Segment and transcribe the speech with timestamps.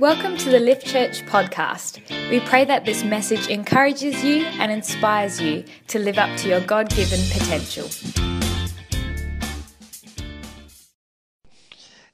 [0.00, 2.00] Welcome to the Lift Church podcast.
[2.28, 6.60] We pray that this message encourages you and inspires you to live up to your
[6.62, 7.88] God given potential.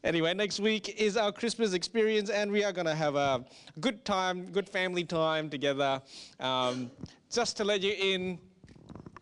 [0.05, 3.47] Anyway, next week is our Christmas experience, and we are going to have a
[3.81, 6.03] good time, good family time together.
[6.39, 6.91] Um,
[7.33, 8.39] just to let you in,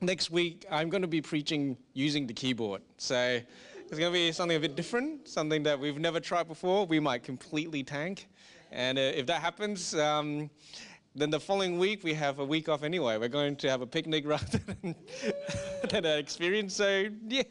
[0.01, 2.83] next week I'm going to be preaching using the keyboard.
[2.97, 3.41] So
[3.91, 6.87] it's going to be something a bit different, something that we've never tried before.
[6.87, 8.29] We might completely tank.
[8.71, 10.51] And uh, if that happens, um,
[11.15, 13.17] then the following week we have a week off anyway.
[13.17, 14.95] We're going to have a picnic rather than,
[15.91, 16.75] than an experience.
[16.75, 17.43] So, yeah.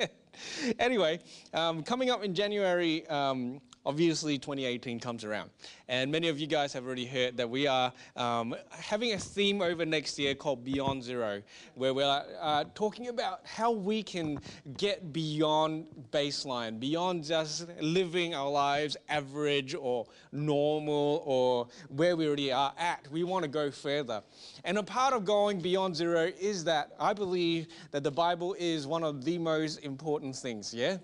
[0.77, 1.20] Anyway,
[1.54, 5.50] um, coming up in January, um, obviously 2018 comes around.
[5.88, 9.62] And many of you guys have already heard that we are um, having a theme
[9.62, 11.41] over next year called Beyond Zero,
[11.76, 14.40] where we're uh, talking about how we can
[14.76, 22.52] get beyond baseline, beyond just living our lives average or normal or where we already
[22.52, 23.08] are at.
[23.10, 24.21] We want to go further.
[24.65, 28.85] And a part of going beyond zero is that I believe that the Bible is
[28.85, 30.98] one of the most important things, yeah?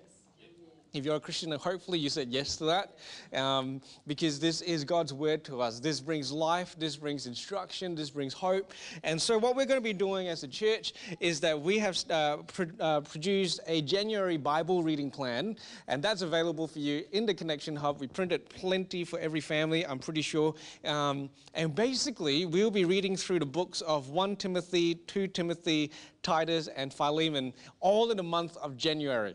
[0.93, 2.97] If you're a Christian, hopefully you said yes to that
[3.35, 5.79] um, because this is God's word to us.
[5.79, 8.73] This brings life, this brings instruction, this brings hope.
[9.03, 11.97] And so, what we're going to be doing as a church is that we have
[12.11, 15.55] uh, pr- uh, produced a January Bible reading plan,
[15.87, 17.99] and that's available for you in the Connection Hub.
[17.99, 20.53] We printed plenty for every family, I'm pretty sure.
[20.85, 25.89] Um, and basically, we'll be reading through the books of 1 Timothy, 2 Timothy,
[26.21, 29.33] Titus, and Philemon, all in the month of January.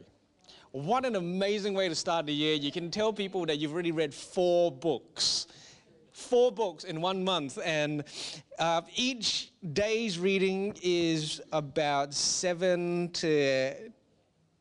[0.73, 2.55] What an amazing way to start the year.
[2.55, 5.47] You can tell people that you've already read four books.
[6.13, 8.05] Four books in one month, and
[8.59, 13.73] uh, each day's reading is about seven to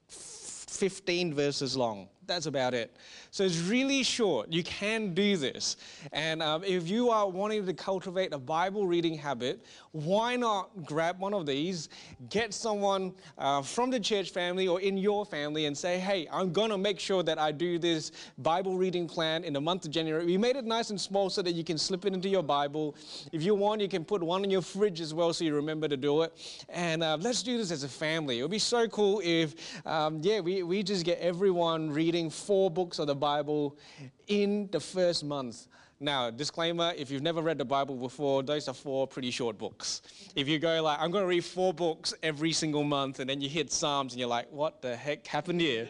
[0.07, 2.07] 15 verses long.
[2.27, 2.95] That's about it.
[3.37, 4.51] So it's really short.
[4.51, 5.77] You can do this.
[6.11, 11.19] And um, if you are wanting to cultivate a Bible reading habit, why not grab
[11.19, 11.89] one of these,
[12.31, 16.51] get someone uh, from the church family or in your family and say, hey, I'm
[16.51, 19.91] going to make sure that I do this Bible reading plan in the month of
[19.91, 20.25] January.
[20.25, 22.95] We made it nice and small so that you can slip it into your Bible.
[23.31, 25.87] If you want, you can put one in your fridge as well so you remember
[25.87, 26.33] to do it.
[26.69, 28.39] And uh, let's do this as a family.
[28.39, 29.53] It would be so cool if,
[29.85, 33.75] um, yeah, we, we just get everyone reading four books of the Bible Bible
[34.27, 35.67] in the first month
[35.99, 40.03] now, disclaimer if you've never read the Bible before, those are four pretty short books.
[40.35, 43.41] If you go like, I'm going to read four books every single month, and then
[43.41, 45.87] you hit Psalms and you're like, what the heck happened here?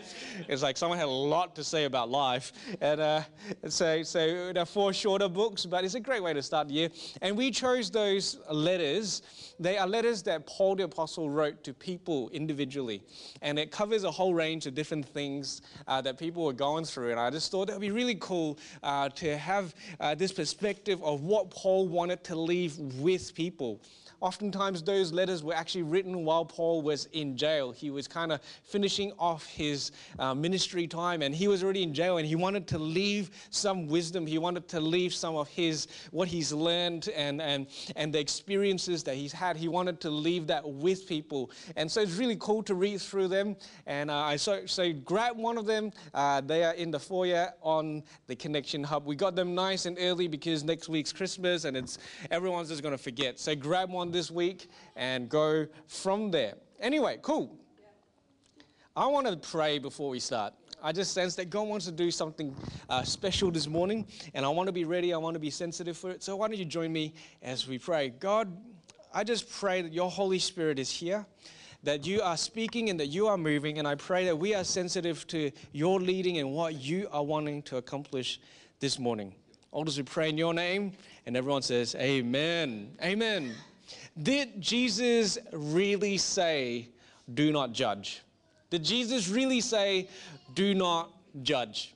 [0.47, 2.53] It's like someone had a lot to say about life.
[2.79, 3.22] And uh,
[3.67, 6.90] so, so they're four shorter books, but it's a great way to start the year.
[7.22, 9.23] And we chose those letters.
[9.59, 13.03] They are letters that Paul the Apostle wrote to people individually.
[13.41, 17.12] And it covers a whole range of different things uh, that people were going through.
[17.12, 21.02] And I just thought it would be really cool uh, to have uh, this perspective
[21.03, 23.81] of what Paul wanted to leave with people.
[24.19, 27.72] Oftentimes, those letters were actually written while Paul was in jail.
[27.72, 31.94] He was kind of finishing off his uh, ministry time and he was already in
[31.94, 34.25] jail and he wanted to leave some wisdom.
[34.25, 39.03] He wanted to leave some of his, what he's learned and, and, and the experiences
[39.03, 39.55] that he's had.
[39.55, 41.51] He wanted to leave that with people.
[41.75, 43.55] And so it's really cool to read through them.
[43.85, 45.91] And uh, I so, so grab one of them.
[46.13, 49.05] Uh, they are in the foyer on the Connection Hub.
[49.05, 51.99] We got them nice and early because next week's Christmas and it's
[52.31, 53.39] everyone's just going to forget.
[53.39, 56.53] So grab one on this week and go from there.
[56.79, 57.53] Anyway, cool.
[58.95, 60.53] I want to pray before we start.
[60.81, 62.56] I just sense that God wants to do something
[62.90, 65.13] uh, special this morning, and I want to be ready.
[65.13, 66.23] I want to be sensitive for it.
[66.23, 68.09] So, why don't you join me as we pray?
[68.09, 68.56] God,
[69.13, 71.25] I just pray that your Holy Spirit is here,
[71.84, 74.63] that you are speaking and that you are moving, and I pray that we are
[74.63, 78.40] sensitive to your leading and what you are wanting to accomplish
[78.79, 79.34] this morning.
[79.72, 80.94] All those who pray in your name,
[81.25, 82.96] and everyone says, Amen.
[83.03, 83.53] Amen.
[84.22, 86.90] Did Jesus really say,
[87.34, 88.22] do not judge?
[88.70, 90.09] Did Jesus really say,
[90.53, 91.12] do not
[91.42, 91.94] judge?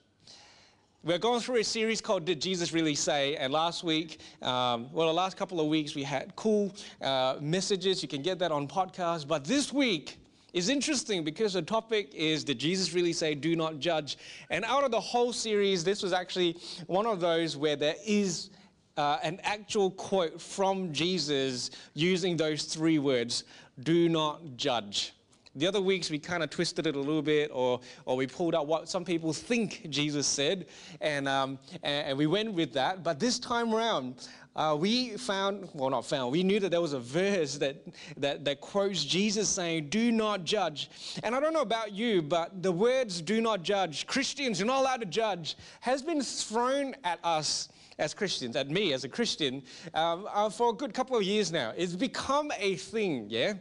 [1.03, 3.35] We're going through a series called Did Jesus Really Say?
[3.35, 8.03] And last week, um, well, the last couple of weeks, we had cool uh, messages.
[8.03, 9.27] You can get that on podcast.
[9.27, 10.19] But this week
[10.53, 14.19] is interesting because the topic is Did Jesus really say, do not judge?
[14.51, 16.55] And out of the whole series, this was actually
[16.85, 18.51] one of those where there is
[18.97, 23.43] uh, an actual quote from Jesus using those three words
[23.83, 25.13] do not judge.
[25.55, 28.55] The other weeks we kind of twisted it a little bit, or, or we pulled
[28.55, 30.67] out what some people think Jesus said,
[31.01, 33.03] and, um, and, and, we went with that.
[33.03, 36.93] But this time around, uh, we found, well, not found, we knew that there was
[36.93, 37.75] a verse that,
[38.15, 40.89] that, that quotes Jesus saying, Do not judge.
[41.21, 44.79] And I don't know about you, but the words do not judge, Christians, you're not
[44.79, 47.67] allowed to judge, has been thrown at us
[48.01, 49.61] as Christians, at me as a Christian,
[49.93, 51.71] um, uh, for a good couple of years now.
[51.77, 53.53] It's become a thing, yeah?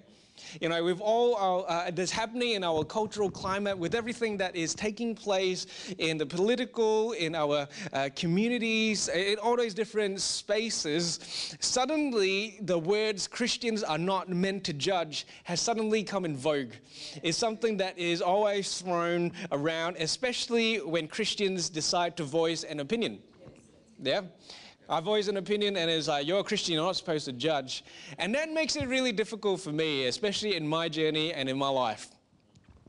[0.58, 4.56] You know, with all our, uh, that's happening in our cultural climate, with everything that
[4.56, 5.66] is taking place
[5.98, 13.28] in the political, in our uh, communities, in all those different spaces, suddenly the words
[13.28, 16.72] Christians are not meant to judge has suddenly come in vogue.
[17.22, 23.20] It's something that is always thrown around, especially when Christians decide to voice an opinion.
[24.02, 24.22] Yeah?
[24.88, 27.84] I voice an opinion, and it's like, you're a Christian, you're not supposed to judge.
[28.18, 31.68] And that makes it really difficult for me, especially in my journey and in my
[31.68, 32.08] life.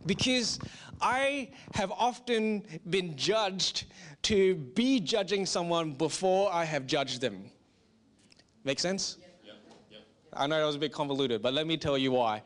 [0.08, 0.60] Because
[1.00, 3.86] I have often been judged
[4.24, 7.52] to be judging someone before I have judged them.
[8.64, 9.18] Make sense?
[9.20, 9.28] Yeah.
[10.34, 12.42] I know it was a bit convoluted, but let me tell you why.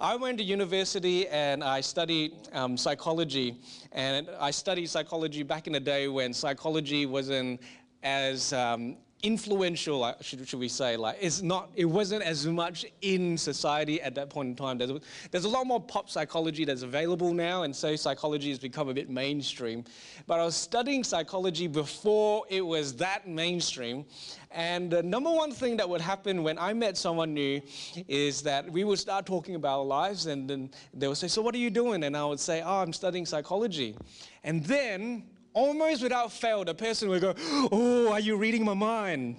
[0.00, 3.60] I went to university and I studied um, psychology,
[3.92, 7.60] and I studied psychology back in the day when psychology wasn't
[8.02, 13.36] as um, influential, should, should, we say, like it's not, it wasn't as much in
[13.36, 14.78] society at that point in time.
[14.78, 14.92] There's,
[15.30, 18.94] there's a lot more pop psychology that's available now, and so psychology has become a
[18.94, 19.84] bit mainstream.
[20.26, 24.04] But I was studying psychology before it was that mainstream,
[24.52, 27.60] and the number one thing that would happen when I met someone new
[28.06, 31.42] is that we would start talking about our lives, and then they would say, "So
[31.42, 33.96] what are you doing?" And I would say, "Oh, I'm studying psychology,"
[34.44, 35.24] and then
[35.58, 37.34] almost without fail, the person would go,
[37.72, 39.36] Oh, are you reading my mind?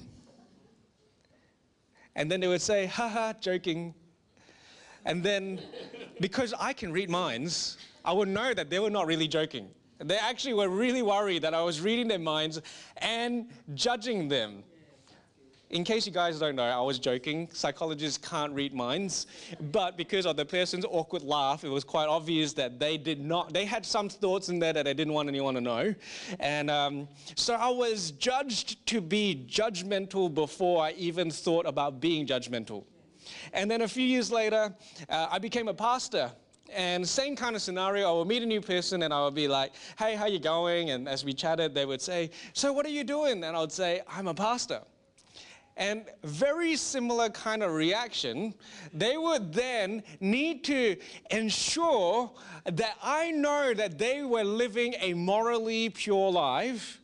[2.16, 3.94] And then they would say, haha, joking.
[5.06, 5.62] And then,
[6.19, 9.69] because I can read minds, I would know that they were not really joking.
[10.00, 12.62] They actually were really worried that I was reading their minds
[12.98, 14.63] and judging them.
[15.69, 17.48] In case you guys don't know, I was joking.
[17.54, 19.27] Psychologists can't read minds.
[19.71, 23.54] But because of the person's awkward laugh, it was quite obvious that they did not,
[23.54, 25.94] they had some thoughts in there that they didn't want anyone to know.
[26.39, 32.25] And um, so I was judged to be judgmental before I even thought about being
[32.25, 32.86] judgmental.
[33.54, 34.74] And then a few years later,
[35.07, 36.31] uh, I became a pastor.
[36.74, 39.48] And same kind of scenario, I would meet a new person and I would be
[39.48, 40.89] like, hey, how you going?
[40.89, 43.44] And as we chatted, they would say, so what are you doing?
[43.44, 44.81] And I would say, I'm a pastor.
[45.80, 48.54] And very similar kind of reaction,
[48.94, 50.98] they would then need to
[51.31, 52.31] ensure
[52.66, 57.00] that I know that they were living a morally pure life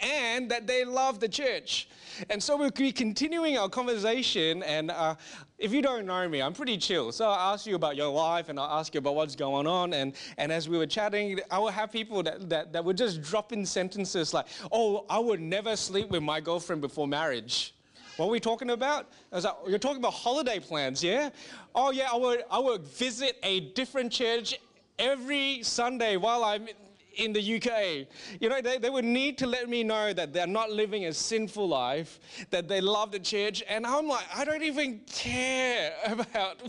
[0.00, 1.88] and that they love the church.
[2.28, 4.64] And so we'll be continuing our conversation.
[4.64, 5.14] And uh,
[5.58, 7.12] if you don't know me, I'm pretty chill.
[7.12, 9.94] So I'll ask you about your life and I'll ask you about what's going on.
[9.94, 13.22] And, and as we were chatting, I will have people that, that, that would just
[13.22, 17.74] drop in sentences like, oh, I would never sleep with my girlfriend before marriage.
[18.16, 19.10] What are we talking about?
[19.32, 21.30] I was like, you're talking about holiday plans, yeah?
[21.74, 24.54] Oh yeah, I would, I would visit a different church
[24.98, 26.68] every Sunday while I'm
[27.16, 28.06] in the UK.
[28.40, 31.12] You know, they, they would need to let me know that they're not living a
[31.12, 32.20] sinful life,
[32.50, 33.62] that they love the church.
[33.66, 36.60] And I'm like, I don't even care about,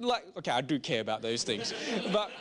[0.00, 1.74] like, okay, I do care about those things,
[2.12, 2.32] but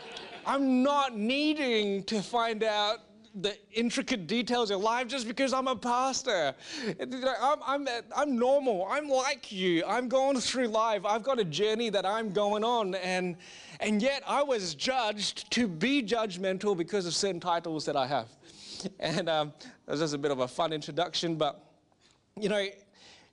[0.47, 2.99] I'm not needing to find out
[3.35, 6.55] the intricate details of life just because I'm a pastor.
[6.99, 8.87] I'm, I'm, I'm normal.
[8.89, 9.83] I'm like you.
[9.85, 11.05] I'm going through life.
[11.05, 12.95] I've got a journey that I'm going on.
[12.95, 13.35] And,
[13.81, 18.29] and yet I was judged to be judgmental because of certain titles that I have.
[18.99, 19.53] And um,
[19.85, 21.35] that was just a bit of a fun introduction.
[21.35, 21.61] But,
[22.39, 22.65] you know,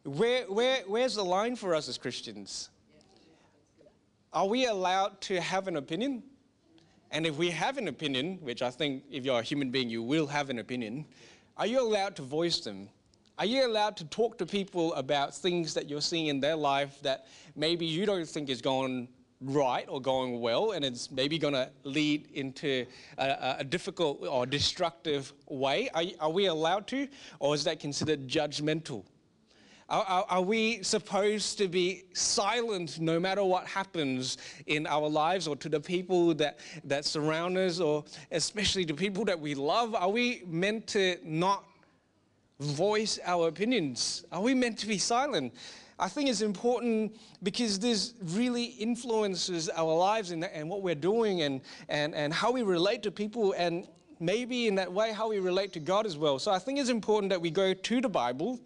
[0.05, 2.71] where, where, where's the line for us as Christians?
[4.33, 6.25] Are we allowed to have an opinion?
[7.13, 10.03] And if we have an opinion, which I think if you're a human being, you
[10.03, 11.05] will have an opinion,
[11.59, 12.89] are you allowed to voice them?
[13.39, 17.01] Are you allowed to talk to people about things that you're seeing in their life
[17.03, 19.09] that maybe you don't think is going
[19.43, 22.87] right or going well, and it's maybe going to lead into
[23.19, 25.91] a, a, difficult or destructive way?
[25.95, 27.09] Are, are we allowed to,
[27.41, 29.05] or is that considered judgmental?
[29.93, 35.55] Are, are, we supposed to be silent no matter what happens in our lives or
[35.57, 39.95] to the people that, that surround us or especially to people that we love?
[39.95, 41.67] Are we meant to not
[42.59, 44.25] voice our opinions?
[44.33, 45.53] Are we meant to be silent?
[45.99, 51.43] I think it's important because this really influences our lives and, and what we're doing
[51.43, 53.87] and, and, and how we relate to people and
[54.21, 56.39] maybe in that way how we relate to God as well.
[56.39, 58.59] So I think it's important that we go to the Bible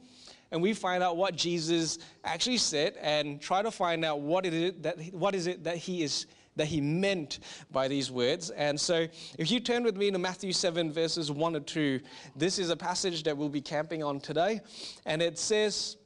[0.51, 4.55] and we find out what Jesus actually said and try to find out what it
[4.55, 6.27] is that what is it that he is
[6.57, 8.49] that he meant by these words.
[8.51, 9.07] And so
[9.39, 12.01] if you turn with me to Matthew 7 verses 1 or 2,
[12.35, 14.61] this is a passage that we'll be camping on today
[15.05, 15.99] and it says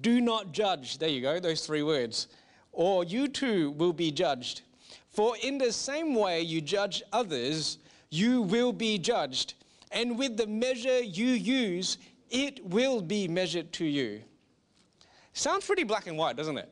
[0.00, 0.98] do not judge.
[0.98, 2.28] There you go, those three words.
[2.72, 4.62] Or you too will be judged.
[5.10, 7.78] For in the same way you judge others,
[8.10, 9.54] you will be judged.
[9.92, 11.98] And with the measure you use,
[12.30, 14.22] it will be measured to you.
[15.32, 16.68] Sounds pretty black and white, doesn't it?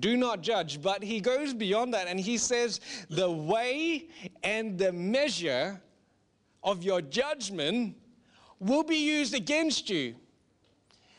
[0.00, 0.82] Do not judge.
[0.82, 4.08] But he goes beyond that and he says, the way
[4.42, 5.80] and the measure
[6.62, 7.96] of your judgment
[8.58, 10.16] will be used against you.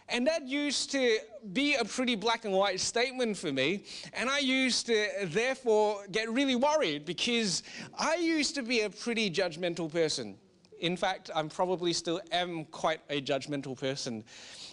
[0.07, 1.17] And that used to
[1.53, 3.83] be a pretty black and white statement for me.
[4.13, 7.63] And I used to therefore get really worried because
[7.97, 10.37] I used to be a pretty judgmental person.
[10.79, 14.23] In fact, I'm probably still am quite a judgmental person.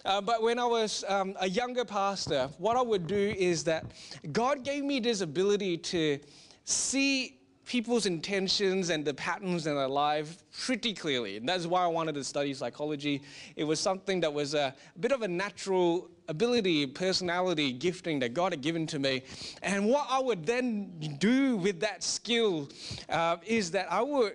[0.05, 3.85] Uh, but when I was um, a younger pastor, what I would do is that
[4.33, 6.19] God gave me this ability to
[6.65, 11.37] see people's intentions and the patterns in their life pretty clearly.
[11.37, 13.23] And that's why I wanted to study psychology.
[13.57, 18.35] It was something that was a, a bit of a natural ability, personality, gifting that
[18.35, 19.23] God had given to me.
[19.63, 22.69] And what I would then do with that skill
[23.09, 24.35] uh, is that I would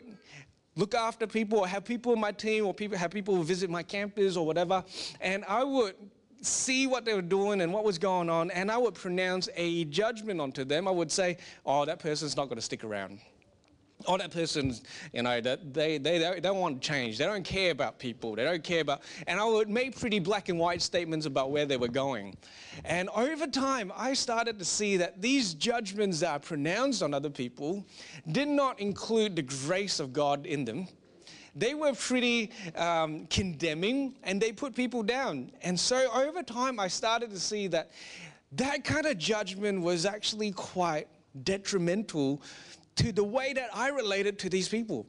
[0.78, 3.84] look after people or have people in my team or people have people visit my
[3.84, 4.84] campus or whatever
[5.20, 5.96] and i would
[6.42, 9.84] see what they were doing and what was going on and i would pronounce a
[9.86, 10.88] judgment onto them.
[10.88, 13.20] I would say oh that person's not going to stick around
[14.06, 17.18] oh, that person's, you know, that they, they, they don't want to change.
[17.18, 18.36] They don't care about people.
[18.36, 21.66] They don't care about, and I would make pretty black and white statements about where
[21.66, 22.38] they were going.
[22.86, 27.30] And over time, I started to see that these judgments that are pronounced on other
[27.30, 27.86] people
[28.32, 30.88] did not include the grace of God in them.
[31.56, 35.52] They were pretty um, condemning and they put people down.
[35.64, 37.90] And so over time, I started to see that
[38.52, 41.08] that kind of judgment was actually quite
[41.44, 42.42] detrimental
[42.98, 45.06] to the way that I related to these people.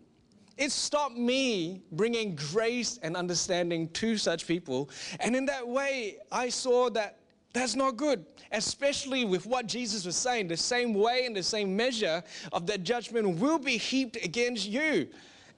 [0.57, 4.91] It stopped me bringing grace and understanding to such people.
[5.21, 7.19] And in that way, I saw that
[7.53, 10.49] that's not good, especially with what Jesus was saying.
[10.49, 15.09] The same way and the same measure of that judgment will be heaped against you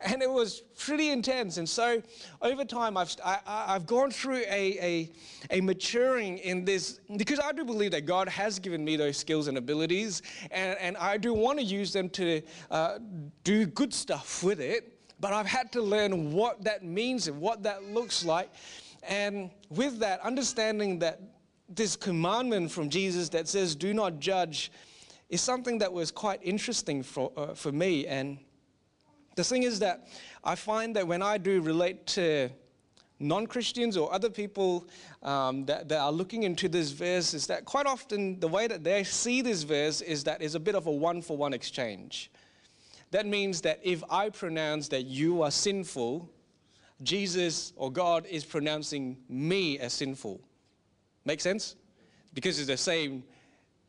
[0.03, 1.59] and it was pretty intense.
[1.59, 2.03] And so
[2.41, 5.11] over time, I've, I, have gone through a, a,
[5.51, 9.49] a, maturing in this because I do believe that God has given me those skills
[9.49, 12.99] and abilities, and, and I do want to use them to uh,
[13.45, 14.97] do good stuff with it.
[15.21, 18.51] But I've had to learn what that means and what that looks like.
[19.03, 21.21] And with that, understanding that
[21.69, 24.73] this commandment from Jesus that says, do not judge,
[25.29, 28.07] is something that was quite interesting for, uh, for me.
[28.07, 28.39] And
[29.37, 30.09] the thing is that
[30.43, 32.51] I find that when I do relate to
[33.19, 34.87] non Christians or other people
[35.23, 38.83] um, that, that are looking into this verse, is that quite often the way that
[38.83, 42.31] they see this verse is that it's a bit of a one for one exchange.
[43.11, 46.31] That means that if I pronounce that you are sinful,
[47.03, 50.41] Jesus or God is pronouncing me as sinful.
[51.25, 51.77] Make sense?
[52.35, 53.25] Because it's the same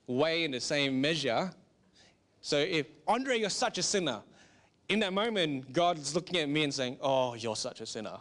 [0.08, 1.52] way and the same measure.
[2.42, 4.22] So if Andre, you're such a sinner,
[4.92, 8.18] in that moment, God's looking at me and saying, Oh, you're such a sinner.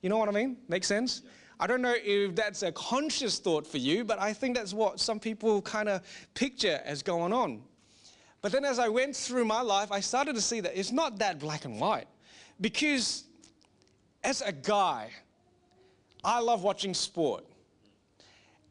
[0.00, 0.56] You know what I mean?
[0.68, 1.22] Makes sense?
[1.58, 5.00] I don't know if that's a conscious thought for you, but I think that's what
[5.00, 6.02] some people kind of
[6.34, 7.62] picture as going on.
[8.40, 11.18] But then as I went through my life, I started to see that it's not
[11.18, 12.06] that black and white.
[12.60, 13.24] Because
[14.22, 15.10] as a guy,
[16.22, 17.44] I love watching sport.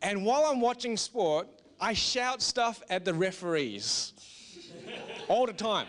[0.01, 1.50] And while I'm watching sport,
[1.82, 4.13] I shout stuff at the referees
[5.27, 5.88] all the time.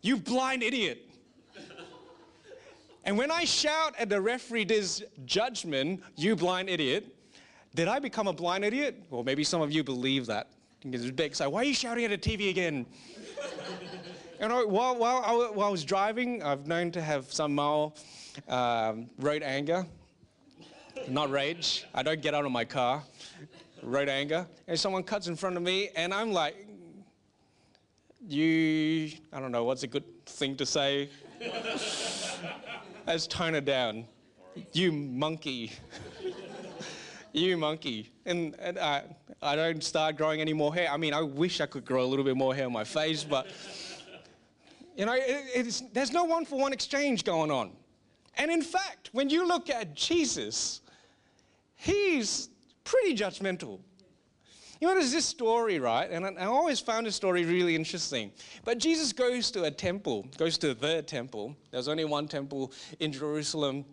[0.00, 1.04] You blind idiot.
[3.04, 7.06] And when I shout at the referee this judgment, you blind idiot,
[7.74, 9.02] did I become a blind idiot?
[9.08, 10.48] Well, maybe some of you believe that.
[10.82, 12.86] Because it's big say, why are you shouting at the TV again?
[14.40, 17.98] and know, while, while, I, while I was driving, I've known to have some mild
[18.46, 19.86] um, road anger,
[21.08, 21.86] not rage.
[21.94, 23.02] I don't get out of my car,
[23.82, 24.46] road anger.
[24.68, 26.67] And someone cuts in front of me, and I'm like,
[28.28, 31.08] you, I don't know, what's a good thing to say?
[33.06, 34.04] Let's tone it down.
[34.72, 35.72] You monkey.
[37.32, 38.12] you monkey.
[38.26, 39.04] And, and I,
[39.40, 40.90] I don't start growing any more hair.
[40.90, 43.24] I mean, I wish I could grow a little bit more hair on my face,
[43.24, 43.46] but,
[44.96, 47.72] you know, it, there's no one for one exchange going on.
[48.36, 50.82] And in fact, when you look at Jesus,
[51.76, 52.50] he's
[52.84, 53.80] pretty judgmental.
[54.80, 56.08] You know, there's this story, right?
[56.08, 58.30] And I, always found this story really interesting.
[58.64, 61.56] But Jesus goes to a temple, goes to the temple.
[61.72, 63.84] There's only one temple in Jerusalem.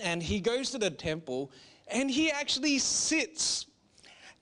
[0.00, 1.52] And he goes to the temple
[1.86, 3.66] and he actually sits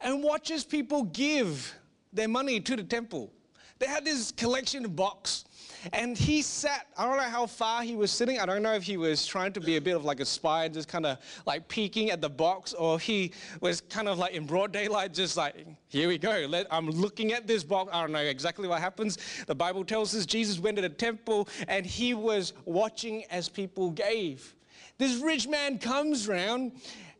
[0.00, 1.74] and watches people give
[2.12, 3.32] their money to the temple.
[3.78, 5.44] They had this collection box
[5.92, 8.40] and he sat, I don't know how far he was sitting.
[8.40, 10.68] I don't know if he was trying to be a bit of like a spy,
[10.68, 14.44] just kind of like peeking at the box, or he was kind of like in
[14.46, 16.46] broad daylight, just like, here we go.
[16.48, 17.90] Let, I'm looking at this box.
[17.92, 19.18] I don't know exactly what happens.
[19.46, 23.90] The Bible tells us Jesus went to the temple and he was watching as people
[23.90, 24.54] gave.
[24.98, 26.72] This rich man comes round,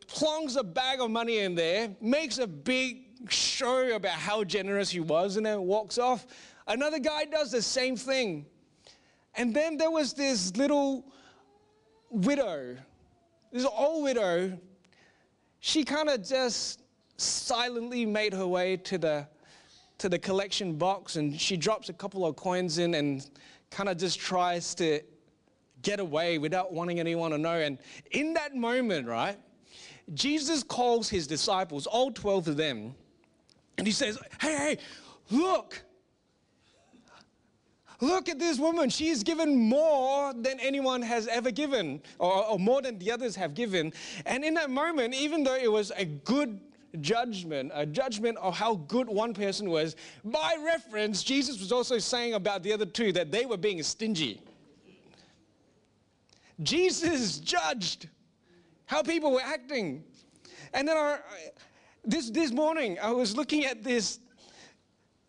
[0.07, 4.99] plonks a bag of money in there, makes a big show about how generous he
[4.99, 6.25] was, and then walks off.
[6.69, 8.45] Another guy does the same thing.
[9.35, 11.03] And then there was this little
[12.11, 12.77] widow,
[13.51, 14.57] this old widow.
[15.59, 16.83] She kind of just
[17.17, 19.27] silently made her way to the
[19.97, 23.29] to the collection box and she drops a couple of coins in and
[23.69, 25.01] kind of just tries to
[25.81, 27.55] get away without wanting anyone to know.
[27.55, 27.77] And
[28.11, 29.37] in that moment, right,
[30.13, 32.95] Jesus calls his disciples, all 12 of them,
[33.77, 34.77] and he says, Hey, hey,
[35.29, 35.83] look.
[38.01, 38.89] Look at this woman.
[38.89, 43.53] She's given more than anyone has ever given, or, or, more than the others have
[43.53, 43.91] given.
[44.25, 46.61] And in that moment, even though it was a good
[47.01, 52.35] judgment, a judgment of how good one person was, by reference, Jesus was also saying
[52.35, 54.41] about the other two that they were being stingy.
[56.63, 58.07] Jesus judged
[58.85, 60.03] how people were acting.
[60.73, 61.19] And then
[62.05, 64.19] this, this morning, I was looking at this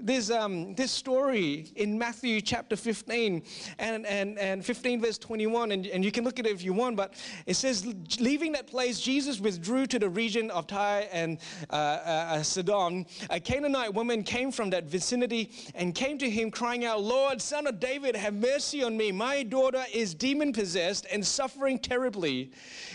[0.03, 3.43] there's um, this story in Matthew chapter 15
[3.79, 6.73] and, and, and 15 verse 21, and, and you can look at it if you
[6.73, 7.15] want, but
[7.47, 7.87] it says,
[8.19, 11.39] leaving that place, Jesus withdrew to the region of Tyre and
[11.71, 13.07] uh, uh, Sidon.
[13.31, 17.67] A Canaanite woman came from that vicinity and came to him crying out, Lord, son
[17.67, 19.13] of David, have mercy on me.
[19.13, 22.53] My daughter is demon possessed and suffering terribly.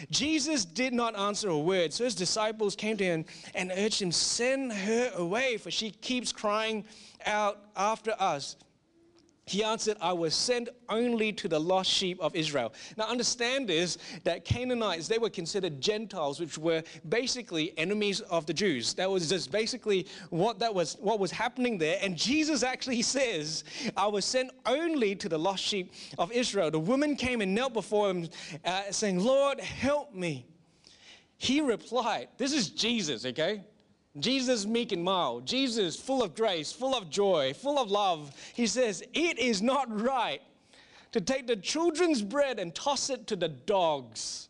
[0.09, 4.12] Jesus did not answer a word, so his disciples came to him and urged him,
[4.12, 6.83] send her away, for she keeps crying
[7.25, 8.55] out after us?
[9.48, 12.74] He answered, I was sent only to the lost sheep of Israel.
[12.98, 18.53] Now, understand this that Canaanites, they were considered Gentiles, which were basically enemies of the
[18.53, 18.96] Jews.
[18.96, 22.00] That was just basically what, that was, what was happening there.
[22.01, 23.63] And Jesus actually says,
[23.96, 26.72] I was sent only to the lost sheep of Israel.
[26.72, 28.29] The woman came and knelt before him,
[28.65, 30.48] uh, saying, Lord, help me.
[31.38, 33.61] He replied, This is Jesus, okay?
[34.19, 35.45] Jesus, meek and mild.
[35.45, 38.31] Jesus, full of grace, full of joy, full of love.
[38.53, 40.41] He says, It is not right
[41.11, 44.49] to take the children's bread and toss it to the dogs.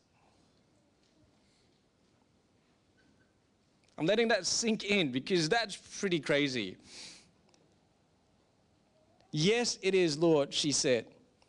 [3.97, 6.77] I'm letting that sink in because that's pretty crazy.
[9.31, 11.05] Yes, it is, Lord, she said.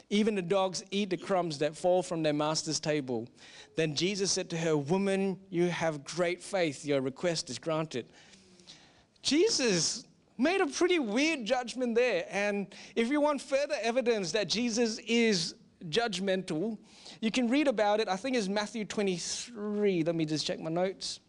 [0.08, 3.28] Even the dogs eat the crumbs that fall from their master's table.
[3.76, 6.84] Then Jesus said to her, Woman, you have great faith.
[6.84, 8.06] Your request is granted.
[9.22, 10.04] Jesus
[10.38, 12.24] made a pretty weird judgment there.
[12.30, 15.54] And if you want further evidence that Jesus is
[15.88, 16.78] judgmental,
[17.20, 18.08] you can read about it.
[18.08, 20.04] I think it's Matthew 23.
[20.04, 21.20] Let me just check my notes.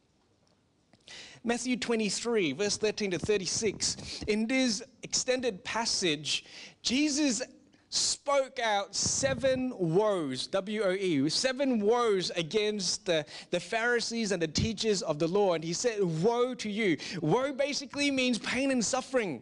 [1.44, 4.24] Matthew 23, verse 13 to 36.
[4.28, 6.46] In this extended passage,
[6.82, 7.42] Jesus
[7.89, 14.47] spoke out seven woes, W O E, seven woes against the, the Pharisees and the
[14.47, 15.54] teachers of the law.
[15.54, 16.97] And he said, Woe to you.
[17.21, 19.41] Woe basically means pain and suffering.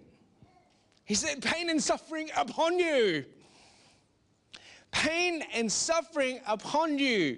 [1.06, 3.26] He said, Pain and suffering upon you.
[4.92, 7.38] Pain and suffering upon you,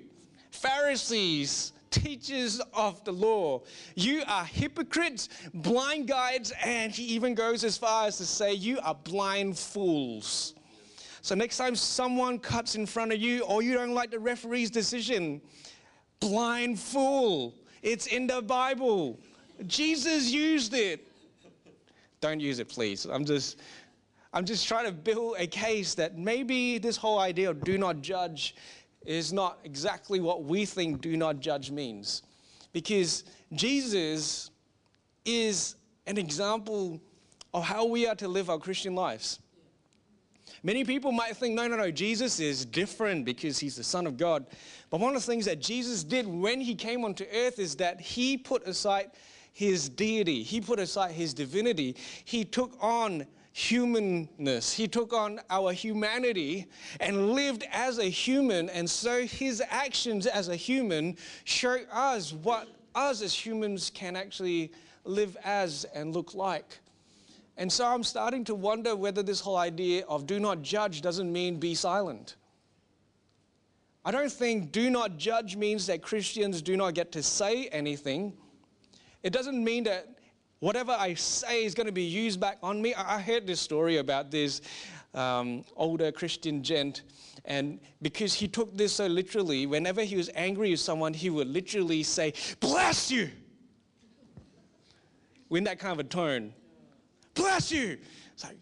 [0.51, 3.61] Pharisees, teachers of the law.
[3.95, 8.79] You are hypocrites, blind guides, and he even goes as far as to say, You
[8.83, 10.53] are blind fools.
[11.27, 14.69] So next time someone cuts in front of you or you don't like the referee's
[14.69, 15.41] decision,
[16.21, 17.53] blind fool.
[17.81, 19.19] It's in the Bible.
[19.65, 21.05] Jesus used it.
[22.21, 23.03] Don't use it, please.
[23.03, 23.59] I'm just
[24.31, 28.01] I'm just trying to build a case that maybe this whole idea of do not
[28.01, 28.55] judge
[29.05, 32.21] is not exactly what we think do not judge means.
[32.71, 34.49] Because Jesus
[35.25, 37.01] is an example
[37.53, 39.39] of how we are to live our Christian lives.
[40.67, 44.17] Many people might think, no, no, no, Jesus is different because he's the Son of
[44.17, 44.45] God.
[44.89, 48.01] But one of the things that Jesus did when he came onto earth is that
[48.01, 49.11] he put aside
[49.53, 54.73] his deity, he put aside his divinity, he took on humanness.
[54.73, 56.67] He took on our humanity
[56.99, 58.69] and lived as a human.
[58.69, 64.73] And so his actions as a human show us what us as humans can actually
[65.05, 66.79] live as and look like.
[67.57, 71.31] And so I'm starting to wonder whether this whole idea of do not judge doesn't
[71.31, 72.35] mean be silent.
[74.05, 78.33] I don't think do not judge means that Christians do not get to say anything.
[79.23, 80.19] It doesn't mean that
[80.59, 82.93] whatever I say is going to be used back on me.
[82.93, 84.61] I heard this story about this
[85.15, 87.01] um, older Christian gent,
[87.45, 91.47] and because he took this so literally, whenever he was angry with someone, he would
[91.47, 93.31] literally say, Bless you!
[95.49, 96.53] In that kind of a tone
[97.37, 97.97] bless you.
[98.33, 98.57] It's like,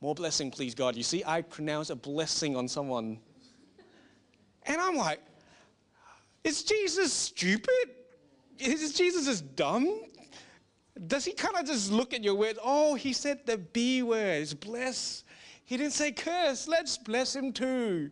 [0.00, 0.96] more blessing, please, God.
[0.96, 3.18] You see, I pronounce a blessing on someone.
[4.64, 5.20] And I'm like,
[6.44, 7.90] Is Jesus stupid?
[8.58, 10.02] Is Jesus just dumb?
[11.06, 12.58] Does he kind of just look at your words?
[12.62, 15.24] Oh, he said the B words, bless.
[15.64, 16.68] He didn't say curse.
[16.68, 18.10] Let's bless him too.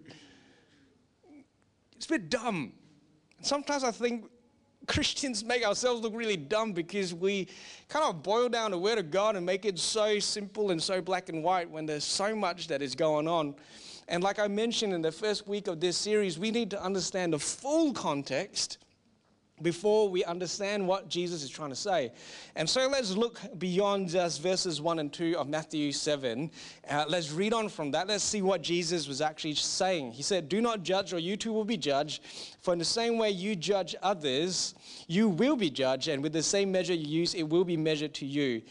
[1.97, 2.73] It's a bit dumb.
[3.43, 4.31] Sometimes I think
[4.99, 7.49] Christians make ourselves look really dumb because we
[7.89, 11.01] kind of boil down the Word of God and make it so simple and so
[11.01, 13.55] black and white when there's so much that is going on.
[14.09, 17.35] And like I mentioned in the first week of this series, we need to understand
[17.35, 18.79] the full context
[19.63, 22.13] before we understand what Jesus is trying to say.
[22.57, 26.51] And so let's look beyond just verses 1 and 2 of Matthew 7.
[26.89, 28.09] Uh, let's read on from that.
[28.09, 30.13] Let's see what Jesus was actually saying.
[30.13, 32.23] He said, Do not judge, or you too will be judged.
[32.61, 34.75] For in the same way you judge others,
[35.09, 38.15] you will be judged, and with the same measure you use, it will be measured
[38.15, 38.63] to you.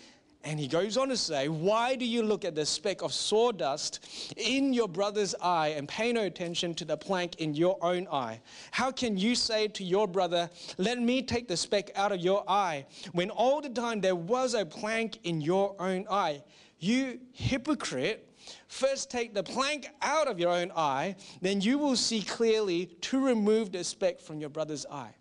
[0.43, 4.34] And he goes on to say, Why do you look at the speck of sawdust
[4.38, 8.39] in your brother's eye and pay no attention to the plank in your own eye?
[8.71, 12.50] How can you say to your brother, Let me take the speck out of your
[12.50, 16.43] eye, when all the time there was a plank in your own eye?
[16.80, 18.23] You hypocrite.
[18.69, 23.19] First, take the plank out of your own eye, then you will see clearly to
[23.19, 25.13] remove the speck from your brother's eye.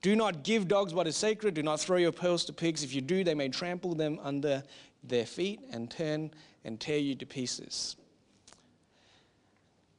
[0.00, 1.54] Do not give dogs what is sacred.
[1.54, 2.84] Do not throw your pearls to pigs.
[2.84, 4.62] If you do, they may trample them under
[5.02, 6.30] their feet and turn
[6.64, 7.96] and tear you to pieces.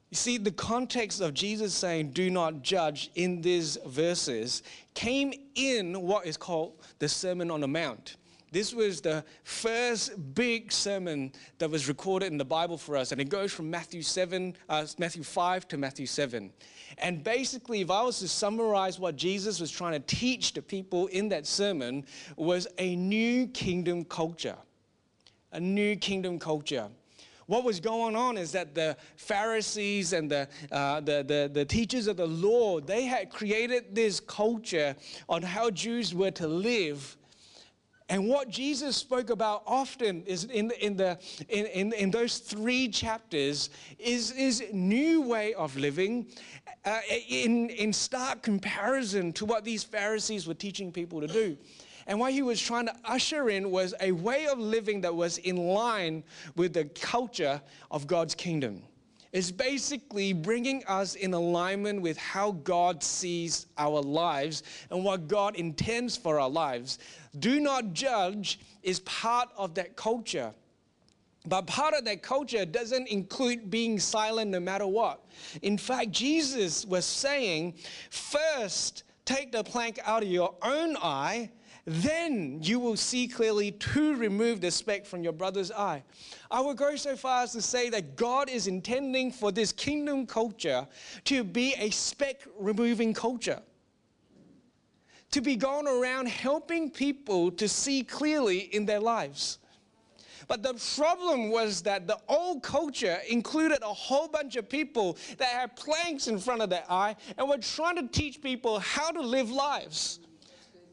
[0.09, 4.63] You see, the context of Jesus saying, do not judge in these verses
[4.95, 8.15] came in what is called the Sermon on the Mount.
[8.51, 13.21] This was the first big sermon that was recorded in the Bible for us, and
[13.21, 16.51] it goes from Matthew 7, uh, Matthew 5 to Matthew 7.
[16.97, 21.07] And basically, if I was to summarize what Jesus was trying to teach the people
[21.07, 22.05] in that sermon,
[22.37, 24.57] was a new kingdom culture.
[25.51, 26.89] A new kingdom culture
[27.49, 32.05] what was going on is that the Pharisees and the, uh, the, the, the, teachers
[32.05, 34.95] of the law, they had created this culture
[35.27, 37.17] on how Jews were to live
[38.09, 42.87] and what Jesus spoke about often is in, in, the, in, in, in those three
[42.87, 43.69] chapters
[43.99, 46.25] is, is new way of living
[46.85, 51.55] uh, in, in stark comparison to what these Pharisees were teaching people to do.
[52.07, 55.37] And what he was trying to usher in was a way of living that was
[55.37, 56.23] in line
[56.55, 58.81] with the culture of God's kingdom
[59.31, 65.55] is basically bringing us in alignment with how God sees our lives and what God
[65.55, 66.99] intends for our lives.
[67.37, 70.53] Do not judge is part of that culture.
[71.45, 75.25] But part of that culture doesn't include being silent no matter what.
[75.61, 77.75] In fact, Jesus was saying,
[78.09, 81.49] first, take the plank out of your own eye
[81.89, 86.03] then you will see clearly to remove the speck from your brother's eye.
[86.51, 90.27] I will go so far as to say that God is intending for this kingdom
[90.27, 90.87] culture
[91.23, 93.59] to be a speck removing culture.
[95.31, 99.57] To be going around helping people to see clearly in their lives.
[100.47, 105.49] But the problem was that the old culture included a whole bunch of people that
[105.49, 109.21] had planks in front of their eye and were trying to teach people how to
[109.21, 110.19] live lives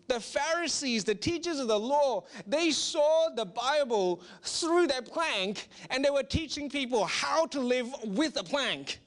[0.09, 6.05] the Pharisees, the teachers of the law, they saw the Bible through their plank and
[6.05, 9.01] they were teaching people how to live with a plank.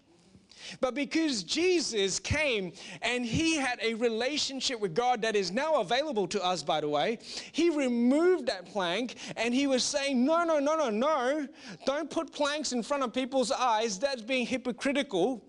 [0.81, 6.27] But because Jesus came and he had a relationship with God that is now available
[6.27, 7.19] to us, by the way,
[7.51, 11.47] he removed that plank and he was saying, No, no, no, no, no.
[11.85, 13.97] Don't put planks in front of people's eyes.
[13.97, 15.43] That's being hypocritical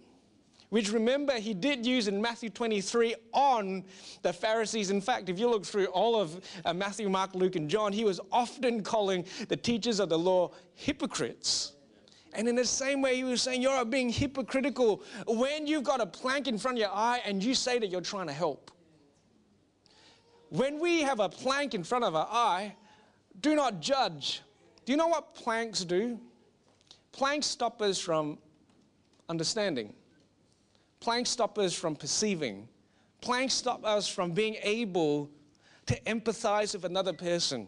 [0.71, 3.85] which remember he did use in Matthew 23 on
[4.23, 4.91] the Pharisees.
[4.91, 8.05] In fact, if you look through all of uh, Matthew, Mark, Luke, and John, he
[8.05, 11.73] was often calling the teachers of the law hypocrites.
[12.33, 16.07] And in the same way, he was saying, You're being hypocritical when you've got a
[16.07, 18.71] plank in front of your eye and you say that you're trying to help.
[20.51, 22.77] When we have a plank in front of our eye,
[23.41, 24.43] do not judge.
[24.85, 26.19] Do you know what planks do?
[27.13, 28.39] Planks stop us from
[29.29, 29.93] understanding.
[31.01, 32.69] Planks stop us from perceiving.
[33.21, 35.31] Planks stop us from being able
[35.87, 37.67] to empathize with another person.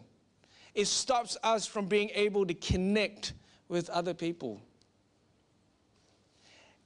[0.73, 3.33] It stops us from being able to connect
[3.67, 4.61] with other people.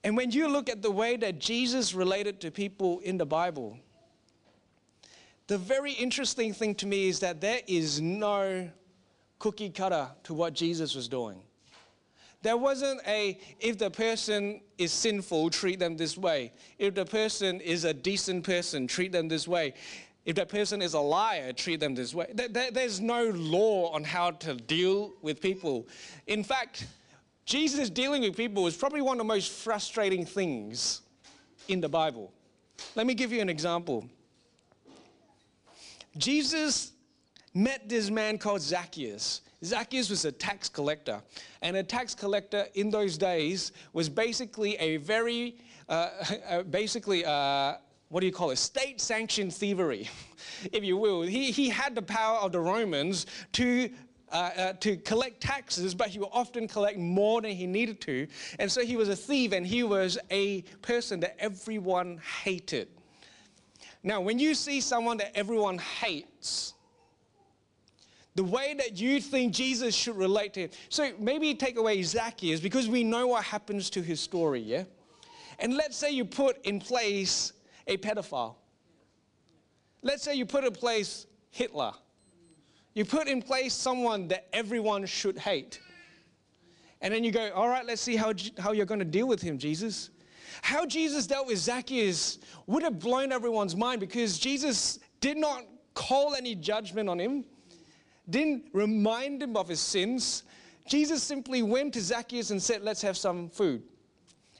[0.04, 3.78] And when you look at the way that Jesus related to people in the Bible,
[5.48, 8.70] the very interesting thing to me is that there is no
[9.40, 11.42] cookie cutter to what Jesus was doing.
[12.44, 16.54] There wasn't a, if the person is sinful, treat them this way.
[16.78, 19.74] If the person is a decent person, treat them this way.
[20.26, 22.28] If that person is a liar, treat them this way.
[22.34, 25.88] There's no law on how to deal with people.
[26.28, 26.86] In fact,
[27.46, 31.02] Jesus dealing with people was probably one of the most frustrating things
[31.70, 32.32] in the Bible.
[32.94, 34.08] Let me give you an example.
[36.18, 36.92] Jesus
[37.58, 39.42] met this man called Zacchaeus.
[39.64, 41.22] Zacchaeus was a tax collector.
[41.62, 45.58] And a tax collector in those days was basically a very,
[45.90, 46.10] uh,
[46.50, 47.76] uh, basically, uh,
[48.10, 48.58] what do you call it?
[48.58, 50.10] State sanctioned thievery,
[50.72, 51.24] if you will.
[51.24, 53.90] He, he had the power of the Romans to
[54.30, 58.28] uh, uh, to collect taxes, but he would often collect more than he needed to.
[58.60, 62.90] And so he was a thief and he was a person that everyone hated.
[64.04, 66.74] Now, when you see someone that everyone hates,
[68.38, 70.70] the way that you think Jesus should relate to him.
[70.88, 74.86] So maybe take away Zacchaeus because we know what happens to his story, yeah?
[75.60, 77.52] And let's say you put in place
[77.88, 78.56] a pedophile.
[80.02, 81.92] Let's say you put in place Hitler
[82.98, 85.80] you put in place someone that everyone should hate.
[87.00, 89.40] And then you go, all right, let's see how, how you're going to deal with
[89.40, 90.10] him, Jesus.
[90.64, 96.34] How Jesus dealt with Zacchaeus would have blown everyone's mind because Jesus did not call
[96.34, 97.46] any judgment on him,
[98.30, 100.44] didn't remind him of his sins.
[100.88, 103.84] Jesus simply went to Zacchaeus and said, let's have some food.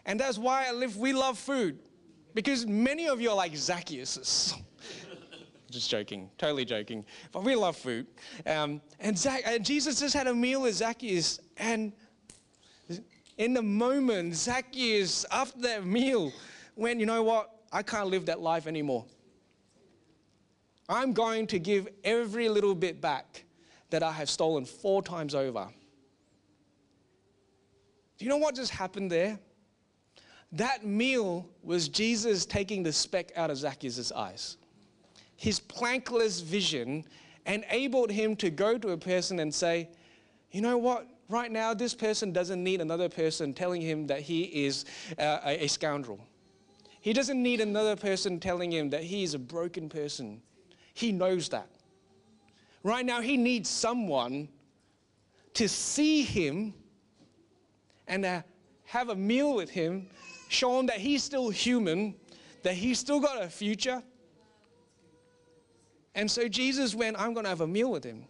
[0.06, 1.80] And that's why I live, we love food
[2.34, 4.56] because many of you are like Zacchaeus.
[5.70, 7.04] Just joking, totally joking.
[7.32, 8.08] But we love food.
[8.46, 11.42] Um, and, Zac- and Jesus just had a meal with Zacchaeus.
[11.58, 11.92] And
[13.38, 16.32] in the moment, Zacchaeus, after that meal,
[16.78, 17.50] went, you know what?
[17.74, 19.06] I can't live that life anymore.
[20.88, 23.44] I'm going to give every little bit back
[23.90, 25.68] that I have stolen four times over.
[28.18, 29.40] Do you know what just happened there?
[30.54, 34.58] That meal was Jesus taking the speck out of Zacchaeus' eyes
[35.38, 37.06] his plankless vision
[37.46, 39.88] enabled him to go to a person and say,
[40.52, 41.08] you know what?
[41.30, 44.86] Right now, this person doesn't need another person telling him that he is
[45.20, 46.20] uh, a, a scoundrel.
[47.02, 50.42] He doesn't need another person telling him that he is a broken person.
[50.94, 51.70] He knows that.
[52.84, 54.48] Right now, he needs someone
[55.54, 56.74] to see him
[58.08, 58.42] and uh,
[58.86, 60.08] have a meal with him,
[60.50, 62.16] show him that he's still human,
[62.64, 64.02] that he's still got a future,
[66.18, 68.26] and so Jesus went, I'm going to have a meal with him.